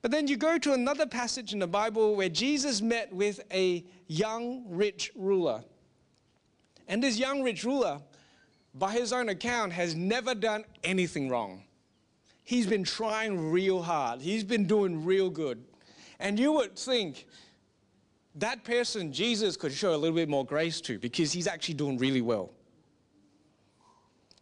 [0.00, 3.84] But then you go to another passage in the Bible where Jesus met with a
[4.06, 5.64] young rich ruler.
[6.86, 8.00] And this young rich ruler,
[8.74, 11.64] by his own account, has never done anything wrong.
[12.46, 15.64] He's been trying real hard, he's been doing real good.
[16.20, 17.26] And you would think
[18.36, 21.98] that person Jesus could show a little bit more grace to because he's actually doing
[21.98, 22.52] really well.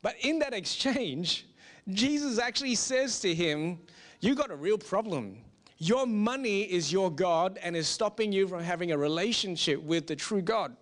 [0.03, 1.47] But in that exchange,
[1.89, 3.79] Jesus actually says to him,
[4.21, 5.39] You got a real problem.
[5.79, 10.15] Your money is your God and is stopping you from having a relationship with the
[10.15, 10.77] true God.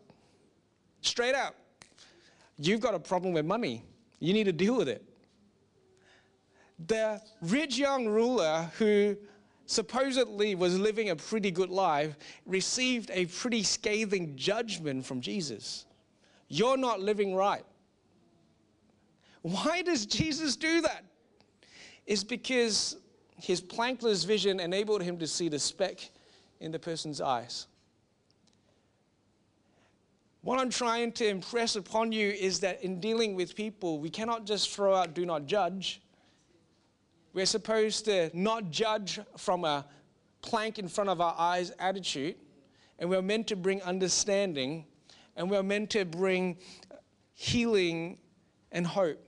[1.02, 1.54] Straight up.
[2.58, 3.84] You've got a problem with money.
[4.18, 5.04] You need to deal with it.
[6.86, 9.16] The rich young ruler who
[9.66, 12.16] supposedly was living a pretty good life
[12.46, 15.86] received a pretty scathing judgment from Jesus.
[16.48, 17.64] You're not living right.
[19.42, 21.04] Why does Jesus do that?
[22.06, 22.96] It's because
[23.40, 26.10] his plankless vision enabled him to see the speck
[26.60, 27.66] in the person's eyes.
[30.42, 34.44] What I'm trying to impress upon you is that in dealing with people, we cannot
[34.44, 36.02] just throw out do not judge.
[37.34, 39.86] We're supposed to not judge from a
[40.42, 42.36] plank in front of our eyes attitude,
[42.98, 44.84] and we're meant to bring understanding,
[45.36, 46.58] and we're meant to bring
[47.34, 48.18] healing
[48.70, 49.18] and hope.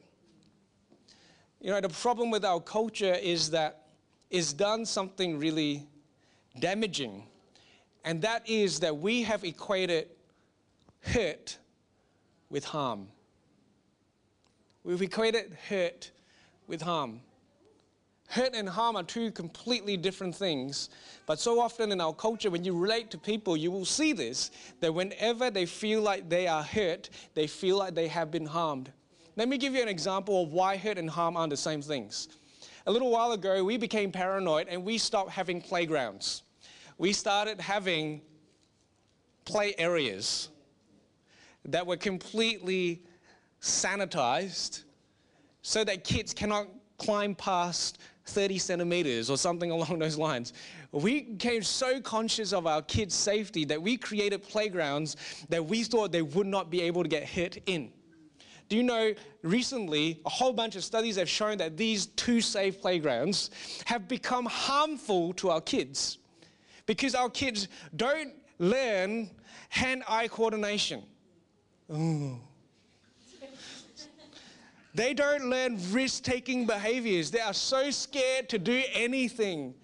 [1.61, 3.87] You know, the problem with our culture is that
[4.31, 5.87] it's done something really
[6.59, 7.25] damaging,
[8.05, 10.09] and that is that we have equated
[11.01, 11.59] hurt
[12.51, 13.09] with harm.
[14.83, 16.11] We've equated hurt
[16.67, 17.21] with harm.
[18.35, 20.90] Hurt and harm are two completely different things.
[21.25, 24.51] But so often in our culture, when you relate to people, you will see this
[24.81, 28.90] that whenever they feel like they are hurt, they feel like they have been harmed.
[29.37, 32.27] Let me give you an example of why hurt and harm aren't the same things.
[32.87, 36.42] A little while ago, we became paranoid and we stopped having playgrounds.
[36.99, 38.20] We started having
[39.44, 40.49] play areas
[41.66, 43.05] that were completely
[43.61, 44.83] sanitized
[45.62, 46.66] so that kids cannot
[46.99, 50.53] climb past 30 centimeters or something along those lines.
[50.93, 55.17] We became so conscious of our kids' safety that we created playgrounds
[55.49, 57.91] that we thought they would not be able to get hit in.
[58.69, 62.81] Do you know recently a whole bunch of studies have shown that these two safe
[62.81, 63.51] playgrounds
[63.85, 66.19] have become harmful to our kids
[66.87, 69.31] because our kids don't learn
[69.69, 71.03] hand eye coordination.
[71.93, 72.39] Ooh.
[74.95, 77.31] They don't learn risk taking behaviors.
[77.31, 79.75] They are so scared to do anything.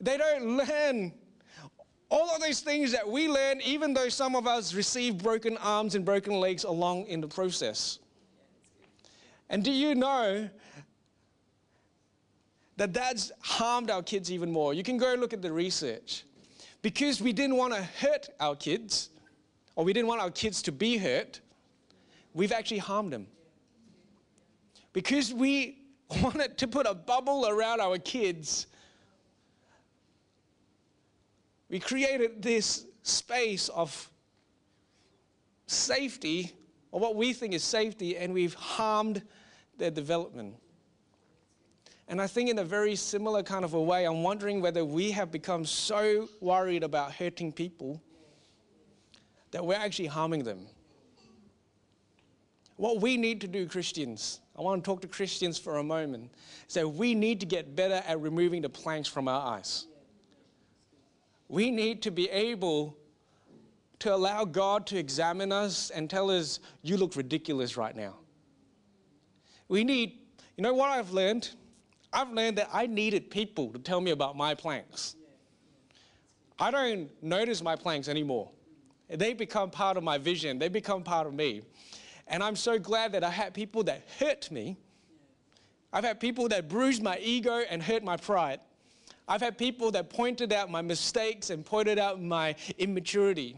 [0.00, 1.12] They don't learn
[2.10, 5.94] all of those things that we learn, even though some of us receive broken arms
[5.94, 8.00] and broken legs along in the process.
[9.50, 10.48] And do you know
[12.76, 14.74] that that's harmed our kids even more?
[14.74, 16.24] You can go look at the research.
[16.82, 19.10] Because we didn't want to hurt our kids,
[19.76, 21.40] or we didn't want our kids to be hurt,
[22.34, 23.28] we've actually harmed them
[24.94, 25.82] because we
[26.22, 28.66] wanted to put a bubble around our kids,
[31.68, 34.08] we created this space of
[35.66, 36.54] safety,
[36.90, 39.22] or what we think is safety, and we've harmed
[39.76, 40.54] their development.
[42.06, 45.10] And I think, in a very similar kind of a way, I'm wondering whether we
[45.10, 48.00] have become so worried about hurting people
[49.50, 50.66] that we're actually harming them.
[52.76, 56.30] What we need to do, Christians, I want to talk to Christians for a moment,
[56.74, 59.86] that we need to get better at removing the planks from our eyes.
[61.48, 62.96] We need to be able
[64.00, 68.14] to allow God to examine us and tell us, you look ridiculous right now.
[69.68, 70.18] We need,
[70.56, 71.50] you know what I've learned?
[72.12, 75.16] I've learned that I needed people to tell me about my planks.
[76.58, 78.50] I don't notice my planks anymore.
[79.08, 81.62] They become part of my vision, they become part of me.
[82.26, 84.76] And I'm so glad that I had people that hurt me.
[85.92, 88.60] I've had people that bruised my ego and hurt my pride.
[89.28, 93.56] I've had people that pointed out my mistakes and pointed out my immaturity.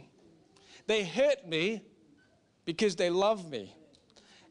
[0.87, 1.83] They hurt me
[2.65, 3.75] because they love me.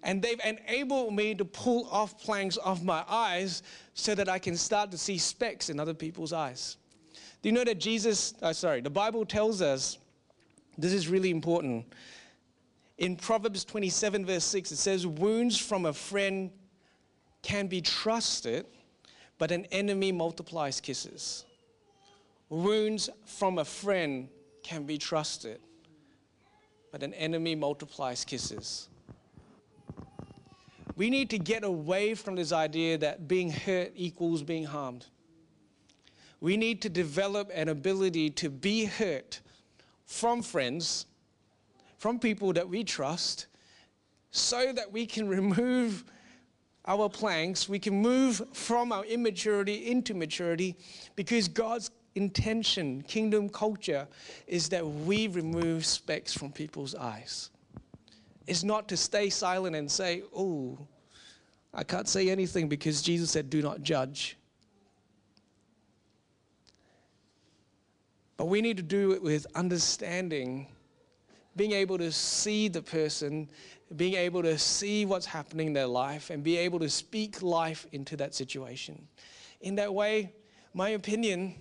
[0.03, 4.55] And they've enabled me to pull off planks off my eyes so that I can
[4.55, 6.77] start to see specks in other people's eyes.
[7.41, 9.97] Do you know that Jesus, uh, sorry, the Bible tells us,
[10.77, 11.85] this is really important,
[12.97, 16.51] in Proverbs 27, verse 6, it says, Wounds from a friend
[17.41, 18.65] can be trusted,
[19.37, 21.45] but an enemy multiplies kisses.
[22.49, 24.29] Wounds from a friend
[24.63, 25.59] can be trusted,
[26.91, 28.87] but an enemy multiplies kisses.
[30.95, 35.05] We need to get away from this idea that being hurt equals being harmed.
[36.39, 39.41] We need to develop an ability to be hurt
[40.05, 41.07] from friends
[42.05, 43.47] from people that we trust
[44.29, 46.03] so that we can remove
[46.85, 50.75] our planks, we can move from our immaturity into maturity
[51.15, 54.07] because God's intention, kingdom culture,
[54.45, 57.49] is that we remove specks from people's eyes.
[58.45, 60.77] It's not to stay silent and say, oh,
[61.73, 64.37] I can't say anything because Jesus said, do not judge.
[68.37, 70.67] But we need to do it with understanding
[71.55, 73.49] being able to see the person,
[73.95, 77.85] being able to see what's happening in their life, and be able to speak life
[77.91, 79.07] into that situation.
[79.61, 80.33] In that way,
[80.73, 81.55] my opinion,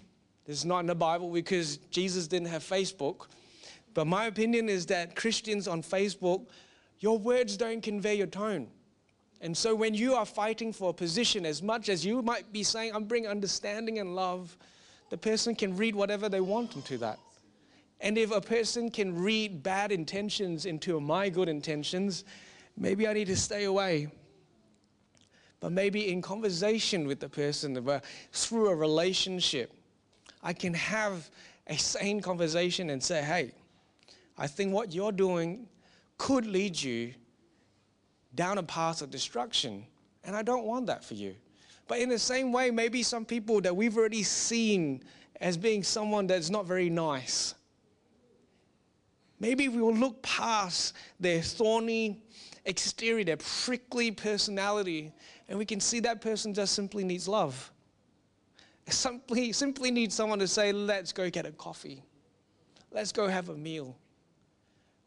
[0.47, 3.27] this is not in the Bible because Jesus didn't have Facebook,
[3.95, 6.47] but my opinion is that Christians on Facebook,
[6.99, 8.69] your words don't convey your tone.
[9.41, 12.63] And so when you are fighting for a position, as much as you might be
[12.63, 14.57] saying, I'm bringing understanding and love,
[15.11, 17.19] the person can read whatever they want into that.
[18.05, 22.25] And if a person can read bad intentions into my good intentions,
[22.77, 24.09] maybe I need to stay away.
[25.59, 27.75] But maybe in conversation with the person,
[28.33, 29.73] through a relationship,
[30.43, 31.31] I can have
[31.67, 33.53] a sane conversation and say, hey,
[34.37, 35.67] I think what you're doing
[36.19, 37.15] could lead you
[38.35, 39.87] down a path of destruction.
[40.25, 41.37] And I don't want that for you.
[41.89, 45.03] But in the same way, maybe some people that we've already seen
[45.41, 47.55] as being someone that's not very nice,
[49.41, 52.23] Maybe we will look past their thorny
[52.65, 55.13] exterior, their prickly personality,
[55.49, 57.71] and we can see that person just simply needs love.
[58.89, 62.03] Simply, simply needs someone to say, let's go get a coffee.
[62.91, 63.97] Let's go have a meal.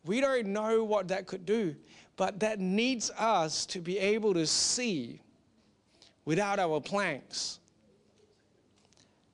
[0.05, 1.75] We don't know what that could do,
[2.15, 5.21] but that needs us to be able to see
[6.25, 7.59] without our planks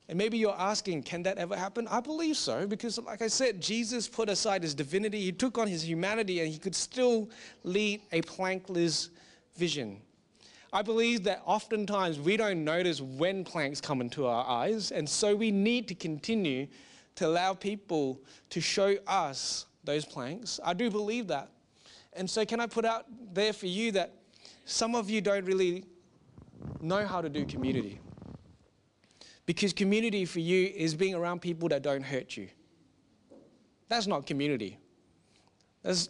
[0.10, 1.88] and maybe you're asking, can that ever happen?
[1.88, 5.68] I believe so, because like I said, Jesus put aside his divinity, he took on
[5.68, 7.30] his humanity, and he could still
[7.64, 9.10] lead a plankless
[9.56, 10.02] vision.
[10.74, 15.36] I believe that oftentimes we don't notice when planks come into our eyes, and so
[15.36, 16.68] we need to continue
[17.16, 20.60] to allow people to show us those planks.
[20.64, 21.50] I do believe that.
[22.14, 24.14] And so, can I put out there for you that
[24.66, 25.86] some of you don't really
[26.82, 28.00] know how to do community?
[29.46, 32.48] Because community for you is being around people that don't hurt you.
[33.90, 34.78] That's not community.
[35.82, 36.10] That's,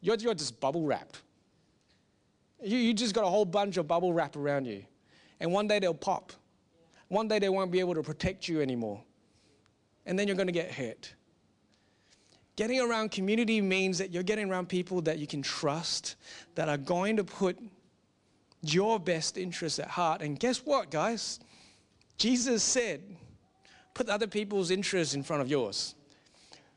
[0.00, 1.22] You're, you're just bubble wrapped.
[2.62, 4.84] You, you just got a whole bunch of bubble wrap around you.
[5.40, 6.32] And one day they'll pop.
[7.08, 9.02] One day they won't be able to protect you anymore.
[10.06, 11.14] And then you're going to get hurt.
[12.56, 16.16] Getting around community means that you're getting around people that you can trust,
[16.54, 17.58] that are going to put
[18.62, 20.22] your best interests at heart.
[20.22, 21.38] And guess what, guys?
[22.18, 23.02] Jesus said,
[23.94, 25.94] put other people's interests in front of yours.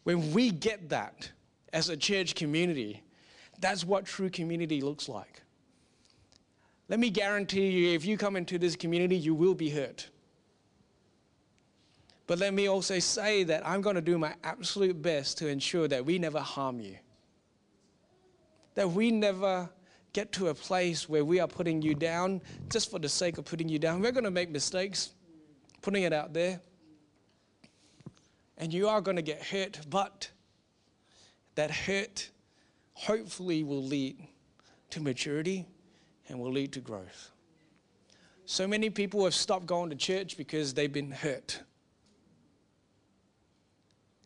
[0.04, 1.30] When we get that
[1.74, 3.04] as a church community,
[3.60, 5.42] that's what true community looks like.
[6.90, 10.10] Let me guarantee you, if you come into this community, you will be hurt.
[12.28, 15.88] But let me also say that I'm going to do my absolute best to ensure
[15.88, 16.98] that we never harm you.
[18.76, 19.70] That we never
[20.14, 23.46] get to a place where we are putting you down just for the sake of
[23.46, 24.02] putting you down.
[24.02, 25.12] We're going to make mistakes,
[25.82, 26.60] putting it out there.
[28.58, 30.30] And you are going to get hurt, but
[31.56, 32.30] that hurt
[32.94, 34.28] hopefully will lead
[34.92, 35.66] to maturity
[36.30, 37.32] and will lead to growth.
[38.46, 41.62] So many people have stopped going to church because they've been hurt.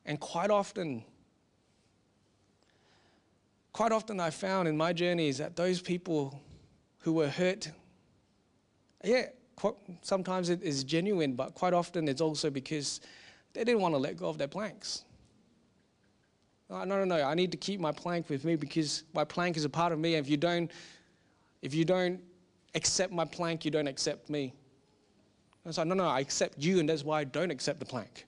[0.05, 1.03] And quite often,
[3.71, 6.41] quite often I found in my journeys that those people
[6.99, 7.71] who were hurt,
[9.03, 9.27] yeah,
[10.01, 13.01] sometimes it is genuine, but quite often it's also because
[13.53, 15.05] they didn't want to let go of their planks.
[16.69, 19.65] No, no, no, I need to keep my plank with me because my plank is
[19.65, 20.15] a part of me.
[20.15, 20.71] And if you don't,
[21.61, 22.19] if you don't
[22.73, 24.53] accept my plank, you don't accept me.
[25.63, 27.85] I was like, no, no, I accept you, and that's why I don't accept the
[27.85, 28.25] plank.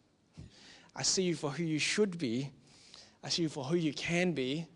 [0.96, 2.52] I see you for who you should be.
[3.24, 4.68] I see you for who you can be.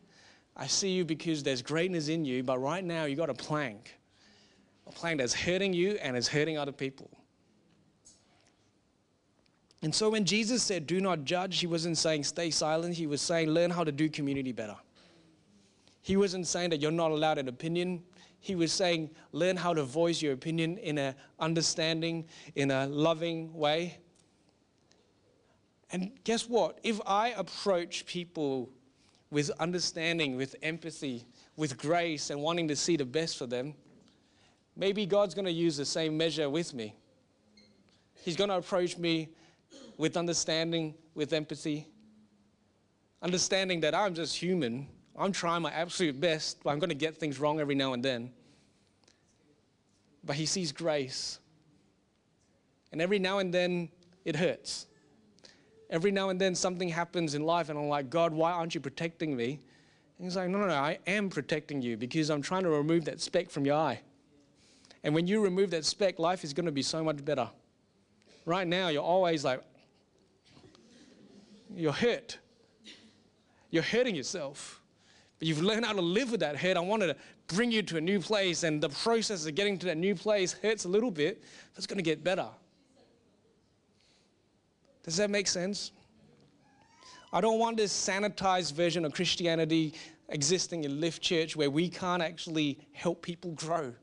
[0.55, 3.95] I see you because there's greatness in you, but right now you got a plank.
[4.87, 7.09] A plan that's hurting you and is hurting other people.
[9.83, 12.95] And so when Jesus said, do not judge, he wasn't saying stay silent.
[12.95, 14.75] He was saying learn how to do community better.
[16.01, 18.03] He wasn't saying that you're not allowed an opinion.
[18.39, 22.25] He was saying learn how to voice your opinion in an understanding,
[22.55, 23.97] in a loving way.
[25.91, 26.79] And guess what?
[26.83, 28.69] If I approach people
[29.29, 31.25] with understanding, with empathy,
[31.55, 33.73] with grace, and wanting to see the best for them,
[34.81, 36.95] maybe God's going to use the same measure with me.
[38.15, 39.29] He's going to approach me
[39.95, 41.87] with understanding, with empathy,
[43.21, 44.87] understanding that I'm just human.
[45.15, 48.03] I'm trying my absolute best, but I'm going to get things wrong every now and
[48.03, 48.31] then.
[50.23, 51.37] But He sees grace.
[52.91, 53.87] And every now and then,
[54.25, 54.87] it hurts.
[55.91, 58.81] Every now and then something happens in life, and I'm like, God, why aren't you
[58.81, 59.59] protecting me?
[60.17, 63.05] And he's like, No, no, no, I am protecting you because I'm trying to remove
[63.05, 64.01] that speck from your eye.
[65.03, 67.49] And when you remove that speck, life is going to be so much better.
[68.45, 69.61] Right now, you're always like,
[71.75, 72.37] you're hurt.
[73.69, 74.81] You're hurting yourself.
[75.39, 76.77] But you've learned how to live with that hurt.
[76.77, 77.15] I wanted to
[77.55, 80.53] bring you to a new place, and the process of getting to that new place
[80.53, 81.41] hurts a little bit,
[81.73, 82.47] but it's going to get better.
[85.03, 85.91] Does that make sense?
[87.33, 89.93] I don't want this sanitized version of Christianity
[90.29, 93.93] existing in Lift Church where we can't actually help people grow.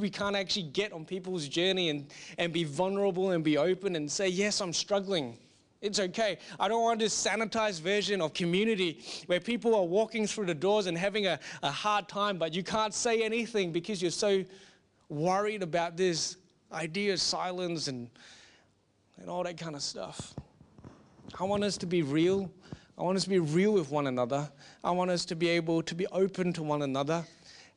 [0.00, 2.06] We can't actually get on people's journey and,
[2.38, 5.38] and be vulnerable and be open and say, Yes, I'm struggling.
[5.80, 6.38] It's okay.
[6.58, 10.86] I don't want this sanitized version of community where people are walking through the doors
[10.86, 14.44] and having a, a hard time, but you can't say anything because you're so
[15.08, 16.36] worried about this
[16.72, 18.10] idea of silence and
[19.18, 20.34] and all that kind of stuff.
[21.38, 22.50] I want us to be real.
[22.98, 24.50] I want us to be real with one another.
[24.82, 27.24] I want us to be able to be open to one another.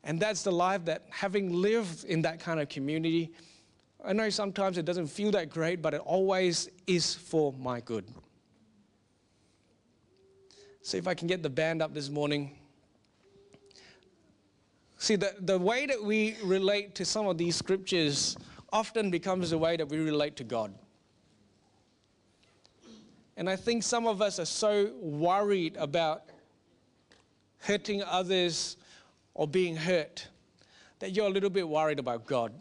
[0.04, 3.32] And that's the life that, having lived in that kind of community,
[4.04, 8.06] I know sometimes it doesn't feel that great, but it always is for my good.
[10.82, 12.56] See if I can get the band up this morning.
[14.96, 18.36] See, the, the way that we relate to some of these scriptures
[18.72, 20.74] often becomes the way that we relate to God.
[23.36, 26.24] And I think some of us are so worried about
[27.58, 28.76] hurting others
[29.40, 30.28] or being hurt
[30.98, 32.52] that you're a little bit worried about God.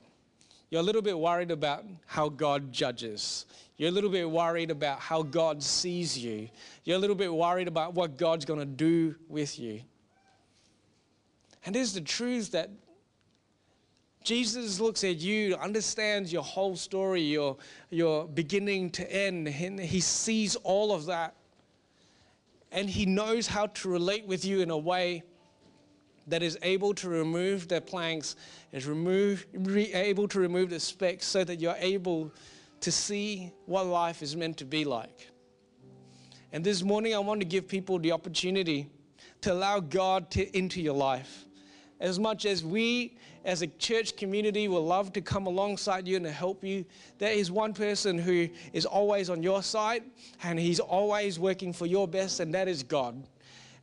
[0.70, 3.48] You're a little bit worried about how God judges.
[3.76, 6.48] You're a little bit worried about how God sees you.
[6.86, 9.82] You're a little bit worried about what God's going to do with you.
[11.66, 12.70] And there's the truth that
[14.24, 17.58] Jesus looks at you, understands your whole story, your,
[17.90, 19.50] your beginning to end.
[19.50, 21.36] He sees all of that.
[22.72, 25.24] And He knows how to relate with you in a way
[26.30, 28.36] that is able to remove the planks,
[28.72, 32.32] is remove, re, able to remove the specks so that you're able
[32.82, 35.30] to see what life is meant to be like.
[36.52, 38.88] And this morning, I want to give people the opportunity
[39.42, 41.46] to allow God to, into your life.
[42.00, 46.26] As much as we as a church community will love to come alongside you and
[46.26, 46.86] to help you,
[47.18, 50.04] there is one person who is always on your side
[50.44, 53.28] and he's always working for your best, and that is God.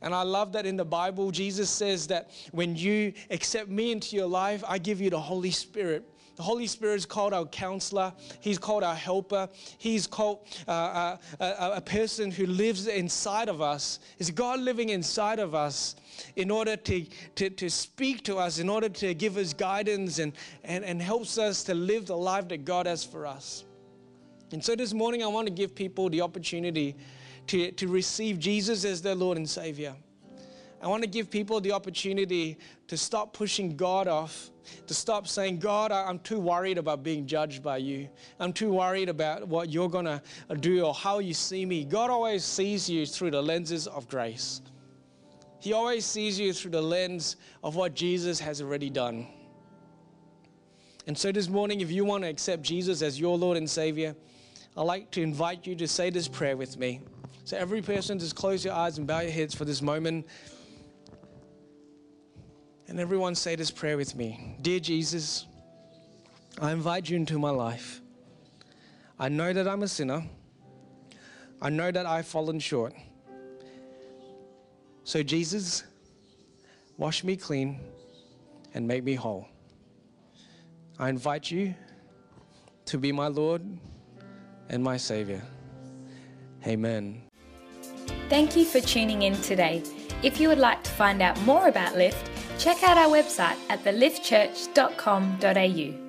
[0.01, 4.15] And I love that in the Bible, Jesus says that when you accept me into
[4.15, 6.07] your life, I give you the Holy Spirit.
[6.35, 8.13] The Holy Spirit is called our counselor.
[8.41, 9.49] He's called our helper.
[9.79, 13.99] He's called uh, uh a, a person who lives inside of us.
[14.19, 15.95] Is God living inside of us
[16.35, 20.33] in order to, to, to speak to us, in order to give us guidance and,
[20.63, 23.65] and, and helps us to live the life that God has for us.
[24.51, 26.95] And so this morning, I want to give people the opportunity
[27.47, 29.95] to, to receive Jesus as their Lord and Savior.
[30.81, 34.51] I want to give people the opportunity to stop pushing God off,
[34.85, 38.07] to stop saying, God, I'm too worried about being judged by you.
[38.39, 40.21] I'm too worried about what you're going to
[40.59, 41.83] do or how you see me.
[41.83, 44.61] God always sees you through the lenses of grace.
[45.59, 49.27] He always sees you through the lens of what Jesus has already done.
[51.07, 54.15] And so this morning, if you want to accept Jesus as your Lord and Savior,
[54.75, 57.01] I'd like to invite you to say this prayer with me.
[57.47, 60.27] So, every person, just close your eyes and bow your heads for this moment.
[62.89, 65.45] And everyone, say this prayer with me Dear Jesus,
[66.61, 68.01] I invite you into my life.
[69.17, 70.25] I know that I'm a sinner.
[71.61, 72.93] I know that I've fallen short.
[75.05, 75.85] So, Jesus,
[76.97, 77.79] wash me clean
[78.73, 79.47] and make me whole.
[80.99, 81.75] I invite you
[82.87, 83.61] to be my Lord
[84.67, 85.41] and my Savior.
[86.65, 87.26] Amen.
[88.29, 89.81] Thank you for tuning in today.
[90.23, 93.83] If you would like to find out more about Lift, check out our website at
[93.83, 96.06] theliftchurch.com.au.